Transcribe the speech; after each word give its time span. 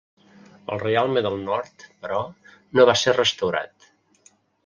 El 0.75 0.79
reialme 0.83 1.21
del 1.25 1.35
Nord, 1.49 1.85
però, 2.05 2.23
no 2.79 2.85
va 2.93 2.97
ser 3.03 3.17
restaurat. 3.19 3.89